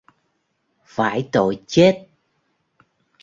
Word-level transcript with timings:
Phải 0.85 1.29
tội 1.31 1.61
chết 1.67 2.07